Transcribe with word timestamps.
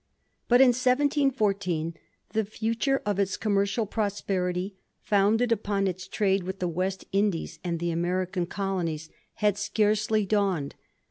But 0.47 0.61
in 0.61 0.69
1714 0.69 1.93
the 2.31 2.43
future 2.43 3.03
of 3.05 3.19
its 3.19 3.37
commercial 3.37 3.85
prosperity, 3.85 4.79
founded 4.99 5.51
upon 5.51 5.85
its 5.87 6.07
trade 6.07 6.41
with 6.41 6.57
the 6.57 6.67
West 6.67 7.05
Indies 7.11 7.59
and 7.63 7.77
the 7.79 7.91
American 7.91 8.47
colonies, 8.47 9.11
had 9.35 9.59
scarcely 9.59 10.25
dawned. 10.25 10.73